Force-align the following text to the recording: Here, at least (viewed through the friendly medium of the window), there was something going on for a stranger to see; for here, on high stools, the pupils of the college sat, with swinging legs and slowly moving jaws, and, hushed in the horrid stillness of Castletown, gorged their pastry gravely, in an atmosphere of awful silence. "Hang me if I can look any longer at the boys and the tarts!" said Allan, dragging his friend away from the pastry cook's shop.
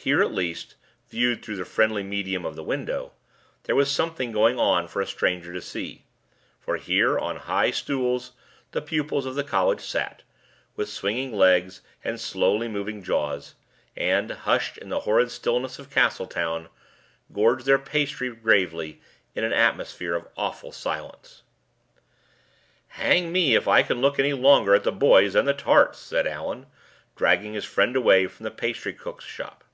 Here, 0.00 0.22
at 0.22 0.32
least 0.32 0.76
(viewed 1.10 1.44
through 1.44 1.56
the 1.56 1.64
friendly 1.66 2.02
medium 2.04 2.44
of 2.46 2.54
the 2.54 2.62
window), 2.62 3.12
there 3.64 3.74
was 3.74 3.90
something 3.90 4.30
going 4.32 4.56
on 4.58 4.86
for 4.88 5.02
a 5.02 5.06
stranger 5.06 5.52
to 5.52 5.60
see; 5.60 6.04
for 6.60 6.76
here, 6.76 7.18
on 7.18 7.36
high 7.36 7.72
stools, 7.72 8.32
the 8.70 8.80
pupils 8.80 9.26
of 9.26 9.34
the 9.34 9.42
college 9.44 9.80
sat, 9.80 10.22
with 10.76 10.88
swinging 10.88 11.32
legs 11.34 11.82
and 12.04 12.20
slowly 12.20 12.68
moving 12.68 13.02
jaws, 13.02 13.56
and, 13.96 14.30
hushed 14.30 14.78
in 14.78 14.88
the 14.88 15.00
horrid 15.00 15.32
stillness 15.32 15.80
of 15.80 15.90
Castletown, 15.90 16.68
gorged 17.32 17.66
their 17.66 17.78
pastry 17.78 18.32
gravely, 18.34 19.00
in 19.34 19.42
an 19.44 19.52
atmosphere 19.52 20.14
of 20.14 20.28
awful 20.38 20.70
silence. 20.72 21.42
"Hang 22.86 23.32
me 23.32 23.56
if 23.56 23.66
I 23.66 23.82
can 23.82 24.00
look 24.00 24.18
any 24.20 24.32
longer 24.32 24.74
at 24.76 24.84
the 24.84 24.92
boys 24.92 25.34
and 25.34 25.46
the 25.46 25.52
tarts!" 25.54 25.98
said 25.98 26.26
Allan, 26.26 26.66
dragging 27.16 27.52
his 27.54 27.64
friend 27.66 27.94
away 27.96 28.26
from 28.28 28.44
the 28.44 28.52
pastry 28.52 28.94
cook's 28.94 29.24
shop. 29.26 29.64